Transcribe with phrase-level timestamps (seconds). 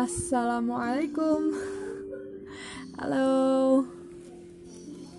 [0.00, 1.52] Assalamualaikum.
[2.96, 3.84] Halo.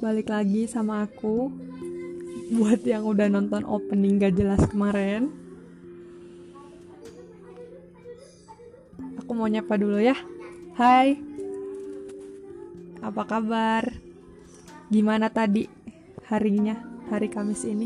[0.02, 1.54] Balik lagi sama aku.
[2.50, 5.30] Buat yang udah nonton opening gak jelas kemarin.
[9.22, 10.18] Aku mau nyapa dulu ya.
[10.74, 11.22] Hai.
[13.06, 13.86] Apa kabar?
[14.90, 15.70] Gimana tadi
[16.26, 16.82] harinya?
[17.14, 17.86] Hari Kamis ini?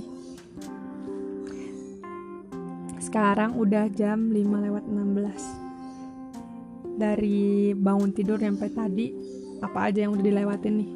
[3.04, 5.65] Sekarang udah jam 5 lewat 16
[6.96, 9.12] Dari bangun tidur sampai tadi
[9.60, 10.92] Apa aja yang udah dilewatin nih?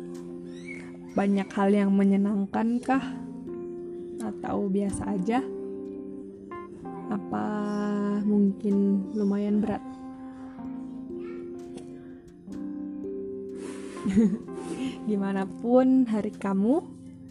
[1.16, 3.04] Banyak hal yang menyenangkan kah?
[4.24, 5.44] Atau biasa aja?
[7.10, 7.46] Apa
[8.24, 9.82] mungkin lumayan berat?
[15.10, 16.82] Gimana pun hari kamu,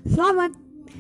[0.05, 0.53] selamat!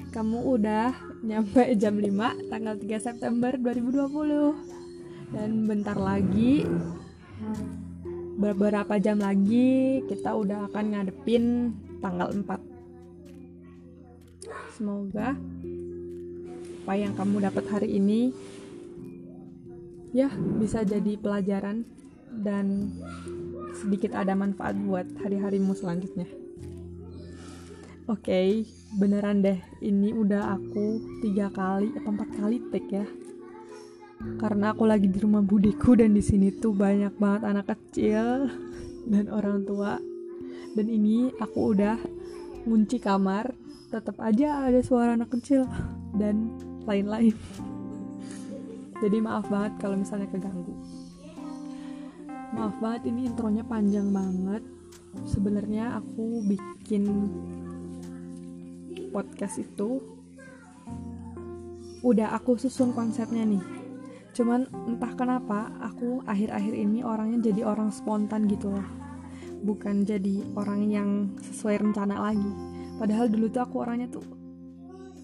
[0.08, 6.64] Kamu udah nyampe jam 5 tanggal 3 September 2020 Dan bentar lagi
[8.38, 12.46] Beberapa jam lagi kita udah akan ngadepin tanggal 4
[14.78, 15.34] Semoga
[16.88, 18.32] apa yang kamu dapat hari ini
[20.16, 21.84] ya bisa jadi pelajaran
[22.32, 22.96] dan
[23.76, 26.24] sedikit ada manfaat buat hari-harimu selanjutnya.
[28.08, 28.48] Oke, okay,
[28.96, 33.06] beneran deh, ini udah aku tiga kali atau empat kali take ya.
[34.18, 38.50] Karena aku lagi di rumah budiku dan di sini tuh banyak banget anak kecil
[39.06, 40.02] dan orang tua.
[40.74, 41.94] Dan ini aku udah
[42.66, 43.54] ngunci kamar,
[43.94, 45.70] tetap aja ada suara anak kecil
[46.18, 46.50] dan
[46.82, 47.34] lain-lain.
[48.98, 50.74] Jadi maaf banget kalau misalnya keganggu.
[52.58, 54.66] Maaf banget ini intronya panjang banget.
[55.30, 57.06] Sebenarnya aku bikin
[59.14, 60.02] podcast itu
[62.02, 63.77] udah aku susun konsepnya nih
[64.38, 68.86] cuman entah kenapa aku akhir-akhir ini orangnya jadi orang spontan gitu loh.
[69.66, 71.10] Bukan jadi orang yang
[71.42, 72.46] sesuai rencana lagi.
[73.02, 74.22] Padahal dulu tuh aku orangnya tuh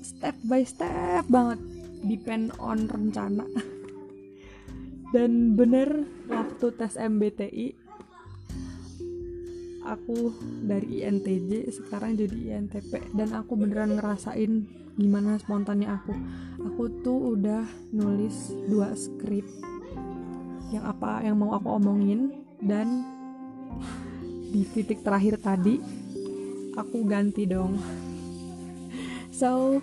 [0.03, 1.63] step by step banget.
[2.03, 3.47] Depend on rencana.
[5.15, 7.84] Dan bener waktu tes MBTI
[9.84, 10.33] aku
[10.65, 14.65] dari INTJ sekarang jadi INTP dan aku beneran ngerasain
[14.97, 16.15] gimana spontannya aku.
[16.72, 19.44] Aku tuh udah nulis dua skrip
[20.73, 22.33] yang apa yang mau aku omongin.
[22.65, 23.05] Dan
[24.49, 25.77] di titik terakhir tadi
[26.75, 27.77] aku ganti dong.
[29.28, 29.78] So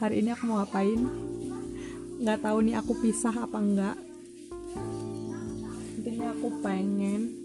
[0.00, 1.04] hari ini aku mau ngapain?
[2.24, 3.96] Nggak tahu nih aku pisah apa enggak
[6.04, 7.43] intinya aku pengen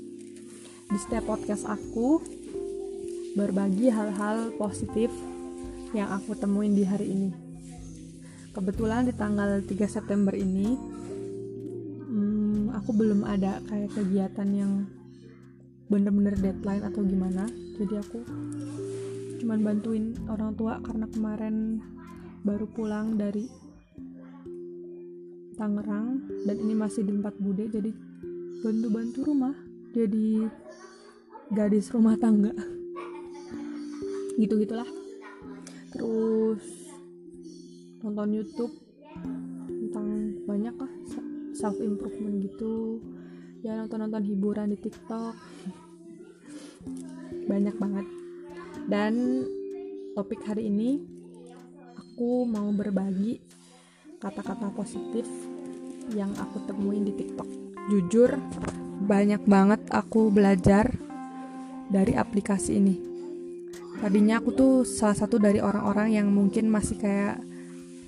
[0.90, 2.18] di setiap podcast aku
[3.38, 5.14] berbagi hal-hal positif
[5.94, 7.30] yang aku temuin di hari ini.
[8.50, 10.74] Kebetulan di tanggal 3 September ini
[12.10, 14.90] hmm, aku belum ada kayak kegiatan yang
[15.94, 17.46] bener-bener deadline atau gimana.
[17.78, 18.20] Jadi aku
[19.46, 21.86] cuman bantuin orang tua karena kemarin
[22.42, 23.46] baru pulang dari
[25.54, 27.92] Tangerang dan ini masih di Empat Bude jadi
[28.64, 29.56] bantu-bantu rumah
[29.92, 30.48] jadi
[31.50, 32.54] gadis rumah tangga.
[34.38, 34.88] Gitu gitulah
[35.90, 36.62] terus
[38.06, 38.74] nonton YouTube
[39.68, 40.94] tentang banyak lah
[41.58, 43.02] self improvement gitu.
[43.66, 45.36] Ya nonton nonton hiburan di TikTok.
[47.50, 48.08] Banyak banget.
[48.86, 49.44] Dan
[50.14, 51.02] topik hari ini
[51.98, 53.42] aku mau berbagi
[54.22, 55.26] kata-kata positif
[56.14, 57.50] yang aku temuin di TikTok.
[57.90, 58.38] Jujur
[59.04, 61.09] banyak banget aku belajar
[61.90, 62.96] dari aplikasi ini.
[64.00, 67.44] Tadinya aku tuh salah satu dari orang-orang yang mungkin masih kayak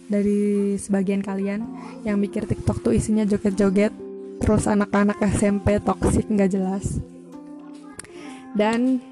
[0.07, 1.67] dari sebagian kalian
[2.07, 3.91] yang mikir TikTok tuh isinya joget-joget,
[4.39, 7.03] terus anak-anak SMP toksik nggak jelas.
[8.55, 9.03] Dan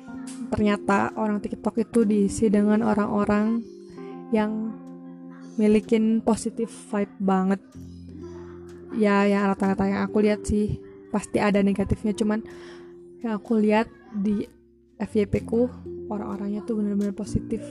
[0.52, 3.60] ternyata orang TikTok itu diisi dengan orang-orang
[4.32, 4.72] yang
[5.60, 7.62] milikin positif vibe banget.
[8.96, 10.80] Ya, yang rata-rata yang aku lihat sih
[11.10, 12.46] pasti ada negatifnya cuman
[13.26, 14.46] yang aku lihat di
[15.00, 15.72] FYP ku
[16.12, 17.64] orang-orangnya tuh bener-bener positif.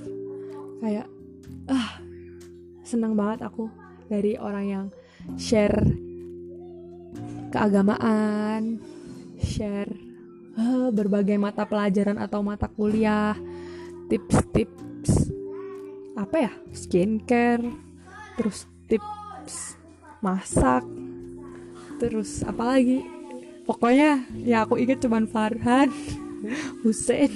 [0.80, 1.06] Kayak
[1.68, 2.00] ah
[2.88, 3.68] senang banget aku
[4.08, 4.86] dari orang yang
[5.36, 5.76] share
[7.52, 8.80] keagamaan
[9.40, 9.92] share
[10.56, 13.36] uh, berbagai mata pelajaran atau mata kuliah
[14.08, 15.32] tips-tips
[16.16, 17.62] apa ya skincare
[18.40, 19.78] terus tips
[20.24, 20.82] masak
[22.00, 23.04] terus apalagi
[23.68, 25.92] pokoknya ya aku inget cuman Farhan
[26.82, 27.32] Hussein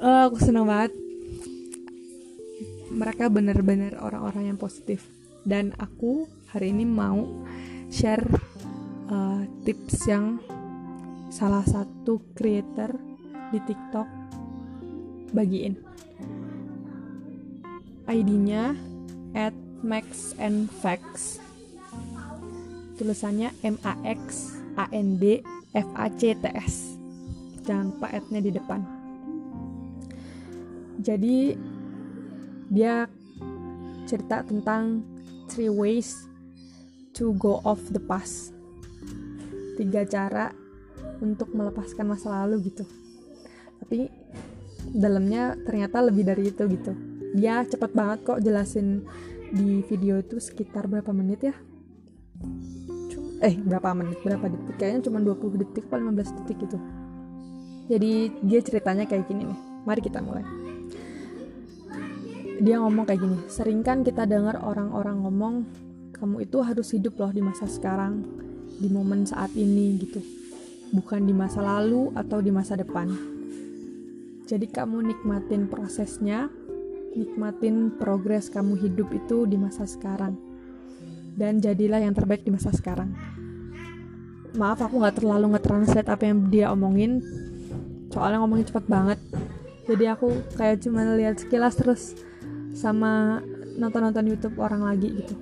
[0.00, 0.92] uh, aku senang banget.
[2.94, 5.08] Mereka bener-bener orang-orang yang positif.
[5.44, 7.26] Dan aku hari ini mau
[7.90, 8.24] share
[9.10, 10.40] uh, tips yang
[11.28, 12.94] salah satu creator
[13.50, 14.08] di TikTok
[15.34, 15.74] bagiin.
[18.04, 18.76] ID-nya
[19.34, 21.40] at Max and Facts
[22.94, 25.42] tulisannya M A X A N D
[25.74, 26.93] F A C T S
[27.64, 28.80] jangan lupa at-nya di depan.
[31.00, 31.56] Jadi
[32.68, 33.08] dia
[34.04, 35.04] cerita tentang
[35.48, 36.28] three ways
[37.16, 38.52] to go off the past
[39.74, 40.54] tiga cara
[41.18, 42.84] untuk melepaskan masa lalu gitu.
[43.80, 44.08] Tapi
[44.94, 46.92] dalamnya ternyata lebih dari itu gitu.
[47.34, 49.02] Dia cepet banget kok jelasin
[49.50, 51.54] di video itu sekitar berapa menit ya?
[53.42, 54.22] Eh berapa menit?
[54.22, 54.78] Berapa detik?
[54.78, 56.78] Kayaknya cuma 20 detik atau 15 detik gitu
[57.84, 59.60] jadi dia ceritanya kayak gini nih.
[59.84, 60.44] Mari kita mulai.
[62.64, 65.54] Dia ngomong kayak gini sering kan kita dengar orang-orang ngomong
[66.14, 68.24] kamu itu harus hidup loh di masa sekarang
[68.80, 70.22] di momen saat ini gitu.
[70.94, 73.10] Bukan di masa lalu atau di masa depan.
[74.44, 76.48] Jadi kamu nikmatin prosesnya
[77.14, 80.34] nikmatin progres kamu hidup itu di masa sekarang.
[81.34, 83.10] Dan jadilah yang terbaik di masa sekarang.
[84.54, 87.18] Maaf aku nggak terlalu nge-translate apa yang dia omongin
[88.14, 89.18] soalnya ngomongin cepet banget.
[89.90, 92.14] Jadi aku kayak cuma lihat sekilas terus
[92.78, 93.42] sama
[93.74, 95.34] nonton-nonton YouTube orang lagi gitu.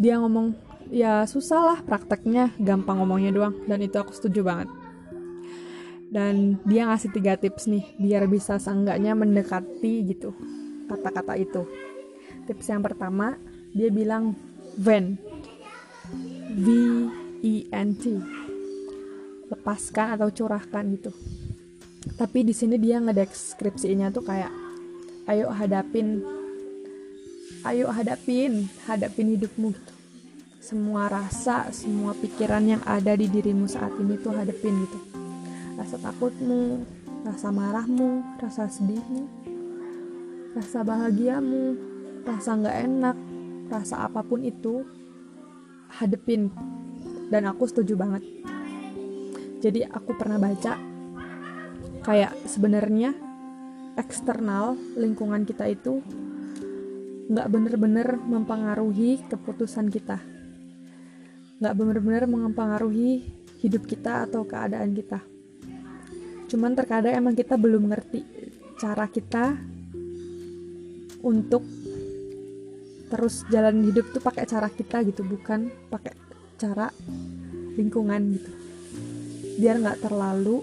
[0.00, 0.56] Dia ngomong
[0.88, 3.54] ya susah lah prakteknya gampang ngomongnya doang.
[3.68, 4.72] Dan itu aku setuju banget.
[6.08, 10.32] Dan dia ngasih tiga tips nih biar bisa seenggaknya mendekati gitu
[10.88, 11.68] kata-kata itu.
[12.48, 13.36] Tips yang pertama
[13.76, 14.32] dia bilang
[14.80, 15.20] vent
[16.56, 16.66] V
[17.44, 18.16] E N T
[19.48, 21.12] lepaskan atau curahkan gitu.
[22.14, 24.52] Tapi di sini dia ngedeskripsinya tuh kayak
[25.28, 26.24] ayo hadapin
[27.68, 29.92] ayo hadapin hadapin hidupmu gitu.
[30.62, 34.98] Semua rasa semua pikiran yang ada di dirimu saat ini tuh hadapin gitu.
[35.76, 36.84] Rasa takutmu
[37.26, 39.26] rasa marahmu rasa sedihmu
[40.54, 41.76] rasa bahagiamu
[42.24, 43.16] rasa nggak enak
[43.68, 44.84] rasa apa pun itu
[45.92, 46.52] hadepin.
[47.28, 48.24] Dan aku setuju banget
[49.58, 50.78] jadi aku pernah baca
[52.06, 53.10] kayak sebenarnya
[53.98, 55.98] eksternal lingkungan kita itu
[57.28, 60.22] nggak bener-bener mempengaruhi keputusan kita.
[61.58, 63.26] Nggak bener-bener mempengaruhi
[63.58, 65.18] hidup kita atau keadaan kita.
[66.48, 68.22] Cuman terkadang emang kita belum ngerti
[68.78, 69.58] cara kita
[71.26, 71.66] untuk
[73.10, 76.14] terus jalan hidup tuh pakai cara kita gitu bukan pakai
[76.54, 76.94] cara
[77.74, 78.57] lingkungan gitu
[79.58, 80.62] biar nggak terlalu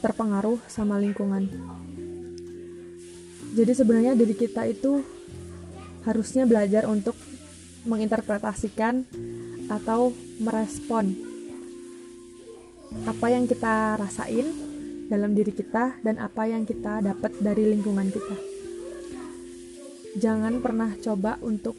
[0.00, 1.44] terpengaruh sama lingkungan.
[3.52, 5.04] Jadi sebenarnya diri kita itu
[6.08, 7.12] harusnya belajar untuk
[7.84, 9.04] menginterpretasikan
[9.68, 11.12] atau merespon
[13.06, 14.50] apa yang kita rasain
[15.06, 18.36] dalam diri kita dan apa yang kita dapat dari lingkungan kita.
[20.18, 21.78] Jangan pernah coba untuk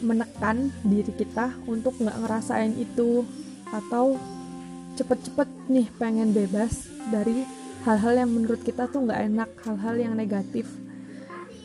[0.00, 3.24] menekan diri kita untuk nggak ngerasain itu.
[3.70, 4.18] Atau
[4.98, 7.46] cepet-cepet nih pengen bebas dari
[7.86, 10.68] hal-hal yang menurut kita tuh nggak enak hal-hal yang negatif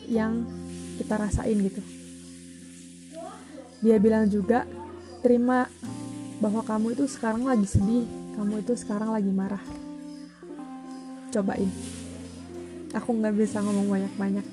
[0.06, 0.46] yang
[0.96, 1.82] kita rasain gitu.
[3.84, 4.64] Dia bilang juga
[5.20, 5.68] terima
[6.40, 9.64] bahwa kamu itu sekarang lagi sedih kamu itu sekarang lagi marah.
[11.32, 11.68] Cobain.
[12.92, 14.46] Aku nggak bisa ngomong banyak-banyak.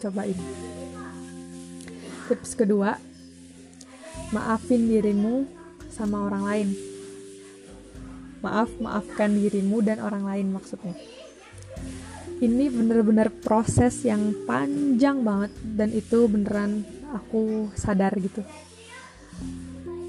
[0.00, 0.38] Cobain.
[2.28, 3.11] Tips kedua
[4.32, 5.44] maafin dirimu
[5.92, 6.68] sama orang lain.
[8.42, 10.96] Maaf maafkan dirimu dan orang lain maksudnya.
[12.42, 16.82] Ini bener-bener proses yang panjang banget dan itu beneran
[17.14, 18.42] aku sadar gitu.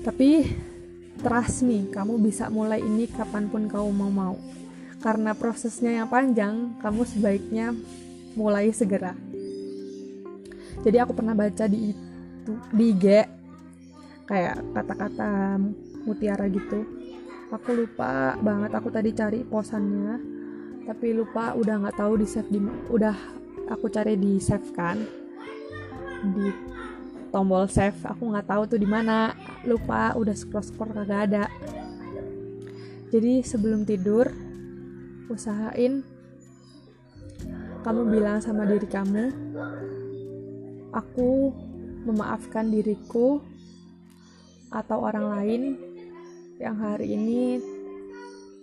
[0.02, 0.50] Tapi
[1.22, 4.36] trust me kamu bisa mulai ini kapan pun kamu mau mau.
[5.04, 7.76] Karena prosesnya yang panjang, kamu sebaiknya
[8.40, 9.14] mulai segera.
[10.82, 11.92] Jadi aku pernah baca di
[12.44, 13.06] itu di IG
[14.34, 15.62] kayak kata-kata
[16.10, 16.82] mutiara gitu.
[17.54, 20.18] Aku lupa banget aku tadi cari posannya,
[20.90, 22.58] tapi lupa udah nggak tahu di save di
[22.90, 23.14] udah
[23.70, 24.98] aku cari di save kan?
[26.34, 26.50] Di
[27.30, 29.38] tombol save aku nggak tahu tuh di mana.
[29.70, 31.46] Lupa udah scroll scroll kagak ada.
[33.14, 34.34] Jadi sebelum tidur
[35.30, 36.02] usahain
[37.86, 39.30] kamu bilang sama diri kamu
[40.90, 41.54] aku
[42.10, 43.53] memaafkan diriku
[44.74, 45.62] atau orang lain
[46.58, 47.62] yang hari ini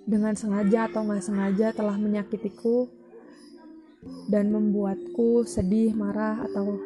[0.03, 2.91] dengan sengaja atau nggak sengaja telah menyakitiku
[4.27, 6.81] dan membuatku sedih, marah, atau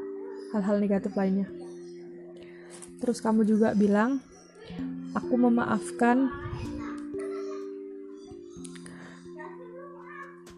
[0.53, 1.49] hal-hal negatif lainnya.
[2.99, 4.19] Terus kamu juga bilang,
[5.15, 6.29] aku memaafkan.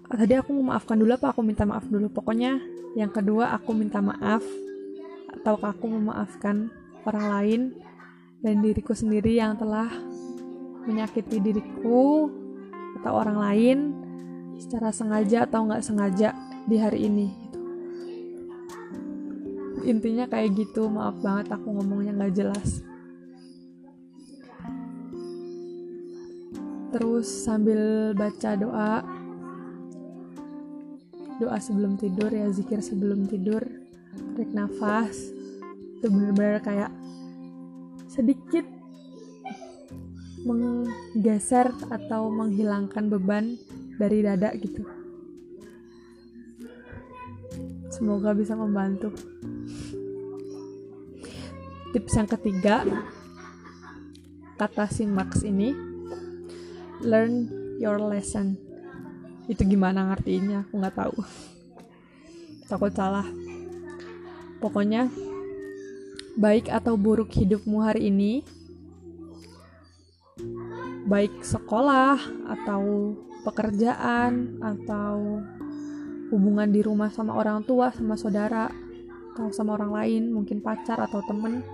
[0.06, 2.08] Tadi aku memaafkan dulu apa aku minta maaf dulu?
[2.08, 2.56] Pokoknya
[2.96, 4.40] yang kedua aku minta maaf.
[5.37, 6.73] Atau aku memaafkan
[7.04, 7.62] orang lain
[8.40, 9.88] dan diriku sendiri yang telah
[10.87, 12.31] menyakiti diriku
[13.02, 13.78] atau orang lain
[14.57, 16.33] secara sengaja atau nggak sengaja
[16.64, 17.61] di hari ini gitu.
[19.87, 22.83] intinya kayak gitu maaf banget aku ngomongnya nggak jelas
[26.97, 29.05] terus sambil baca doa
[31.37, 33.61] doa sebelum tidur ya zikir sebelum tidur
[34.33, 35.33] tarik nafas
[36.00, 36.90] itu bener-bener kayak
[38.16, 38.64] sedikit
[40.46, 43.61] menggeser atau menghilangkan beban
[44.00, 44.87] dari dada gitu.
[47.92, 49.12] Semoga bisa membantu.
[51.92, 52.85] Tips yang ketiga
[54.56, 55.73] kata si Max ini
[57.04, 58.56] learn your lesson.
[59.49, 60.68] Itu gimana ngertiinnya?
[60.68, 61.16] Aku nggak tahu.
[62.68, 63.25] Takut salah.
[64.61, 65.08] Pokoknya
[66.37, 68.45] baik atau buruk hidupmu hari ini?
[71.09, 73.16] Baik sekolah atau
[73.49, 75.40] pekerjaan atau
[76.28, 78.69] hubungan di rumah sama orang tua sama saudara
[79.33, 81.64] atau sama orang lain mungkin pacar atau temen.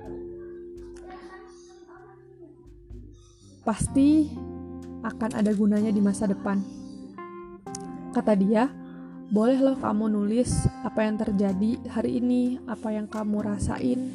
[3.67, 4.31] Pasti
[5.03, 6.63] akan ada gunanya di masa depan.
[8.15, 8.71] Kata dia,
[9.33, 14.13] boleh loh kamu nulis apa yang terjadi hari ini, apa yang kamu rasain,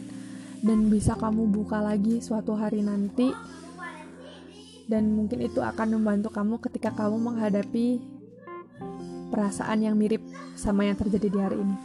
[0.62, 3.34] dan bisa kamu buka lagi suatu hari nanti.
[4.88, 8.00] Dan mungkin itu akan membantu kamu ketika kamu menghadapi
[9.28, 10.24] perasaan yang mirip
[10.56, 11.78] sama yang terjadi di hari ini.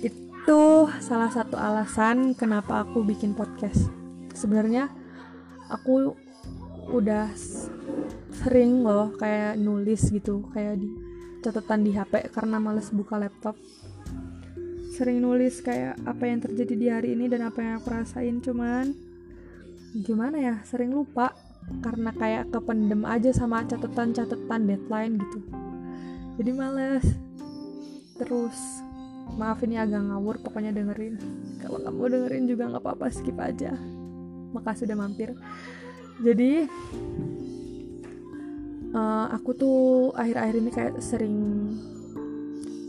[0.00, 3.92] Itu salah satu alasan kenapa aku bikin podcast.
[4.32, 4.88] Sebenarnya
[5.68, 6.16] aku
[6.96, 7.28] udah
[8.42, 10.88] sering loh kayak nulis gitu kayak di
[11.42, 13.54] catatan di HP karena males buka laptop
[14.92, 18.92] sering nulis kayak apa yang terjadi di hari ini dan apa yang aku rasain cuman
[19.96, 21.32] gimana ya sering lupa
[21.80, 25.38] karena kayak kependem aja sama catatan-catatan deadline gitu.
[26.36, 27.06] Jadi males.
[28.18, 28.58] Terus
[29.38, 31.16] maaf ini agak ngawur pokoknya dengerin.
[31.62, 33.72] Kalau kamu dengerin juga nggak apa-apa skip aja.
[34.52, 35.32] Makasih udah mampir.
[36.20, 36.68] Jadi
[38.92, 39.80] uh, aku tuh
[40.12, 41.36] akhir-akhir ini kayak sering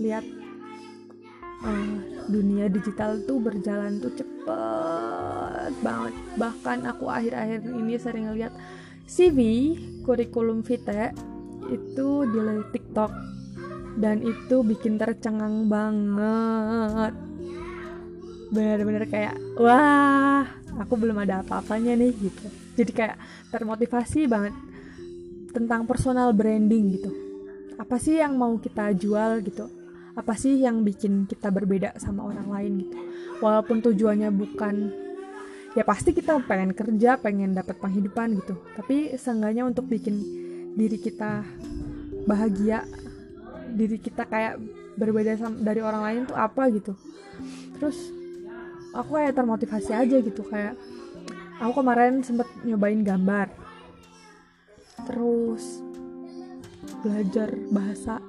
[0.03, 0.42] lihat
[1.63, 1.96] uh,
[2.27, 6.13] dunia digital tuh berjalan tuh cepet banget.
[6.36, 8.53] Bahkan aku akhir-akhir ini sering lihat
[9.08, 9.39] CV
[10.03, 11.12] kurikulum vitae
[11.72, 12.39] itu di
[12.75, 13.12] TikTok.
[13.93, 17.13] Dan itu bikin tercengang banget.
[18.50, 20.46] Bener-bener kayak wah
[20.82, 22.46] aku belum ada apa-apanya nih gitu.
[22.74, 23.17] Jadi kayak
[23.53, 24.53] termotivasi banget
[25.53, 27.12] tentang personal branding gitu.
[27.77, 29.83] Apa sih yang mau kita jual gitu
[30.13, 32.98] apa sih yang bikin kita berbeda sama orang lain gitu?
[33.41, 34.75] Walaupun tujuannya bukan
[35.74, 38.55] ya pasti kita pengen kerja pengen dapat penghidupan gitu.
[38.77, 40.22] Tapi seenggaknya untuk bikin
[40.77, 41.41] diri kita
[42.29, 42.86] bahagia
[43.74, 44.62] diri kita kayak
[44.93, 46.93] berbeda dari orang lain tuh apa gitu.
[47.82, 47.98] Terus
[48.93, 50.77] aku kayak termotivasi aja gitu kayak
[51.58, 53.50] aku kemarin sempet nyobain gambar.
[55.10, 55.82] Terus
[57.01, 58.22] belajar bahasa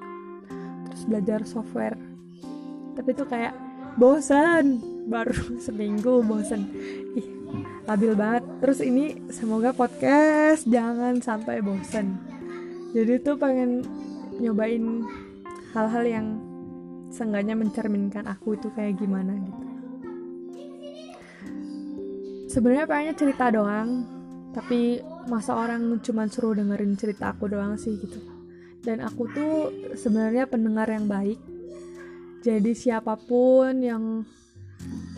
[1.05, 1.97] belajar software.
[2.97, 3.53] Tapi itu kayak
[3.95, 5.33] bosan baru
[5.65, 6.67] seminggu bosan
[7.15, 7.27] ih
[7.85, 8.43] labil banget.
[8.59, 12.35] Terus ini semoga podcast jangan sampai bosan
[12.95, 13.83] jadi tuh pengen
[14.39, 15.03] nyobain
[15.75, 16.27] hal-hal yang
[17.11, 19.63] seenggaknya mencerminkan aku itu kayak gimana gitu.
[22.47, 24.07] Sebenarnya pengennya cerita doang
[24.55, 28.23] tapi masa orang cuma suruh dengerin cerita aku doang sih gitu
[28.85, 29.53] dan aku tuh
[29.97, 31.41] sebenarnya pendengar yang baik.
[32.45, 34.21] Jadi siapa pun yang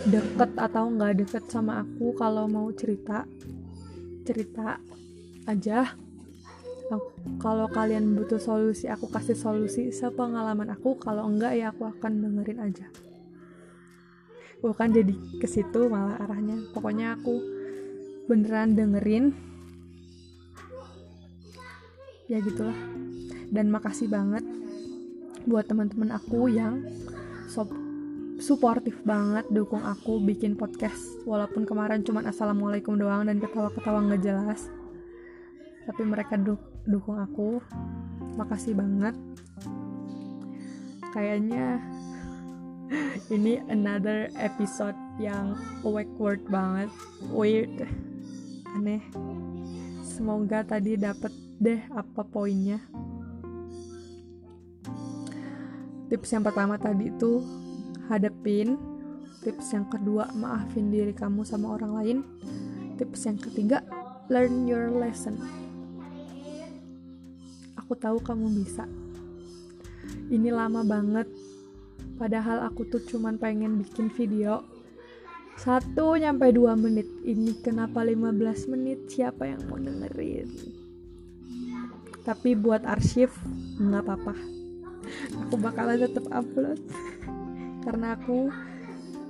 [0.07, 3.27] deket atau nggak deket sama aku kalau mau cerita
[4.23, 4.79] cerita
[5.43, 5.91] aja.
[7.43, 10.95] Kalau kalian butuh solusi aku kasih solusi sepengalaman aku.
[10.95, 12.87] Kalau enggak ya aku akan dengerin aja.
[14.63, 16.71] Bukan jadi ke situ malah arahnya.
[16.71, 17.43] Pokoknya aku
[18.31, 19.35] beneran dengerin.
[22.31, 22.96] Ya gitulah
[23.51, 24.43] dan makasih banget
[25.47, 26.83] buat teman-teman aku yang
[27.47, 27.71] sop
[28.37, 30.99] suportif banget dukung aku bikin podcast.
[31.25, 34.69] Walaupun kemarin cuma assalamualaikum doang dan ketawa-ketawa nggak jelas
[35.87, 37.63] tapi mereka du dukung aku.
[38.35, 39.15] Makasih banget.
[41.15, 41.81] Kayaknya
[43.35, 46.91] ini another episode yang awkward banget.
[47.31, 47.87] Weird.
[48.75, 49.01] Aneh.
[50.03, 52.77] Semoga tadi dapet deh apa poinnya
[56.07, 57.43] tips yang pertama tadi itu
[58.07, 58.79] hadepin.
[59.43, 62.17] Tips yang kedua maafin diri kamu sama orang lain.
[62.99, 63.83] Tips yang ketiga
[64.27, 65.39] learn your lesson.
[67.79, 68.83] Aku tahu kamu bisa.
[70.27, 71.29] Ini lama banget.
[72.17, 74.65] Padahal aku tuh cuman pengen bikin video.
[75.55, 77.07] Satu nyampe dua menit.
[77.23, 79.07] Ini kenapa 15 menit?
[79.07, 80.49] Siapa yang mau dengerin?
[82.25, 83.31] Tapi buat arsip
[83.79, 84.56] nggak apa-apa
[85.47, 86.79] aku bakalan tetap upload.
[87.83, 88.51] Karena aku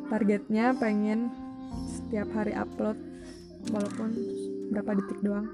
[0.10, 1.30] targetnya pengen
[1.86, 2.98] setiap hari upload
[3.70, 4.10] walaupun
[4.74, 5.48] berapa detik doang.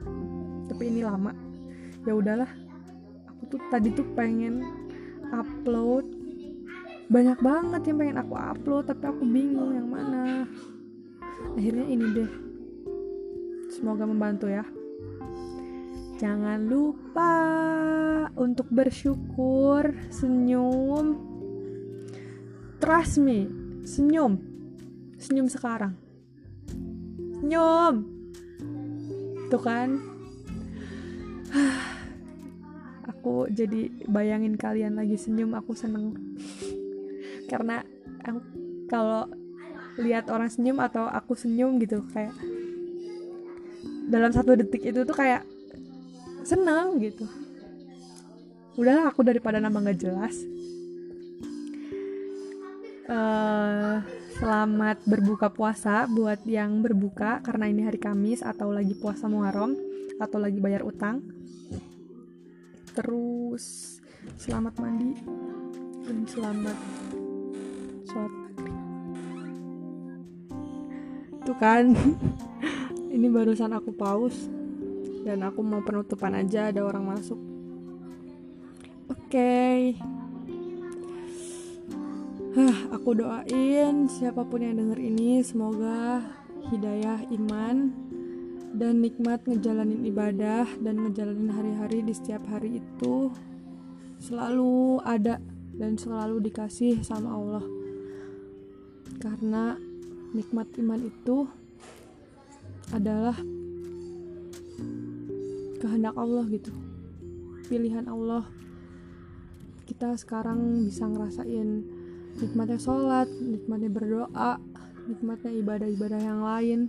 [0.70, 1.34] Tapi ini lama.
[2.08, 2.52] Ya udahlah.
[3.28, 4.63] Aku tuh tadi tuh pengen
[5.34, 6.06] upload.
[7.12, 10.48] Banyak banget yang pengen aku upload tapi aku bingung yang mana.
[11.58, 12.32] Akhirnya ini deh.
[13.74, 14.63] Semoga membantu ya
[16.24, 17.36] jangan lupa
[18.39, 21.20] untuk bersyukur senyum.
[22.80, 23.51] Trust me
[23.84, 24.39] senyum.
[25.20, 26.00] Senyum sekarang.
[27.44, 28.08] Senyum.
[29.51, 30.00] Tuh kan?
[33.12, 36.15] Aku jadi bayangin kalian lagi senyum aku seneng.
[37.51, 37.84] Karena
[38.88, 39.27] kalau
[40.00, 42.36] lihat orang senyum atau aku senyum gitu kayak
[44.08, 45.48] dalam satu detik itu tuh kayak
[46.44, 47.26] senang gitu.
[48.76, 50.36] Udahlah aku daripada nama nggak jelas.
[53.04, 54.00] Uh,
[54.40, 59.76] selamat berbuka puasa buat yang berbuka karena ini hari Kamis atau lagi puasa Muharram
[60.20, 61.24] atau lagi bayar utang.
[62.96, 63.98] Terus
[64.40, 65.20] selamat mandi
[66.08, 66.78] dan selamat
[68.08, 68.34] sholat
[71.44, 71.91] tuh kan
[73.15, 74.48] ini barusan aku pause
[75.24, 77.40] dan aku mau penutupan aja ada orang masuk
[79.08, 79.96] oke okay.
[82.54, 86.22] Hah, aku doain siapa pun yang denger ini semoga
[86.70, 87.90] hidayah iman
[88.78, 93.34] dan nikmat ngejalanin ibadah dan ngejalanin hari-hari di setiap hari itu
[94.22, 95.42] selalu ada
[95.74, 97.66] dan selalu dikasih sama Allah
[99.18, 99.82] karena
[100.38, 101.50] nikmat iman itu
[102.94, 103.38] adalah
[105.84, 106.72] kehendak Allah gitu.
[107.67, 108.48] Pilihan Allah.
[109.84, 111.84] Kita sekarang bisa ngerasain
[112.39, 114.58] nikmatnya sholat nikmatnya berdoa
[115.12, 116.80] nikmatnya ibadah-ibadah yang lain.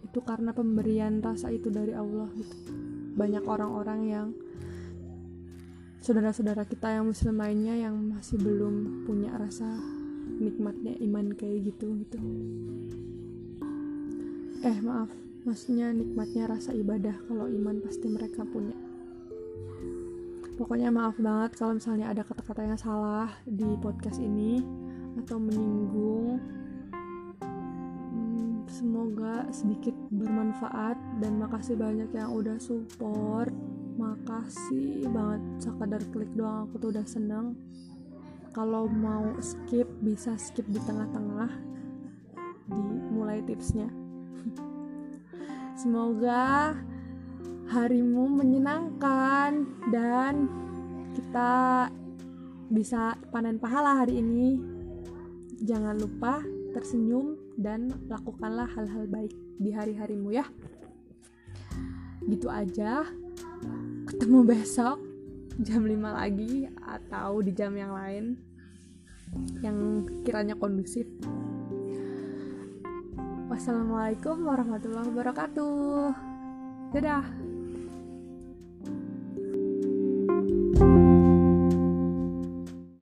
[0.00, 2.56] Itu karena pemberian rasa itu dari Allah gitu.
[3.20, 4.28] Banyak orang-orang yang
[6.00, 9.68] saudara-saudara kita yang muslim lainnya yang masih belum punya rasa
[10.40, 12.16] nikmatnya iman kayak gitu gitu.
[14.64, 18.76] Eh maaf maksudnya nikmatnya rasa ibadah kalau iman pasti mereka punya.
[20.60, 24.60] Pokoknya maaf banget kalau misalnya ada kata-kata yang salah di podcast ini
[25.24, 26.36] atau menyinggung.
[28.12, 33.54] Hmm, semoga sedikit bermanfaat dan makasih banyak yang udah support.
[33.96, 37.56] Makasih banget sekadar klik doang aku tuh udah seneng.
[38.52, 41.48] Kalau mau skip bisa skip di tengah-tengah.
[42.68, 43.88] Dimulai tipsnya
[45.78, 46.74] semoga
[47.70, 49.62] harimu menyenangkan
[49.94, 50.50] dan
[51.14, 51.86] kita
[52.66, 54.58] bisa panen pahala hari ini.
[55.62, 56.42] Jangan lupa
[56.74, 59.30] tersenyum dan lakukanlah hal-hal baik
[59.62, 60.46] di hari-harimu ya.
[62.26, 63.06] Gitu aja.
[64.10, 64.98] Ketemu besok
[65.62, 68.34] jam 5 lagi atau di jam yang lain
[69.62, 71.06] yang kiranya kondusif.
[73.48, 76.12] Wassalamualaikum warahmatullahi wabarakatuh.
[76.92, 77.47] Dadah.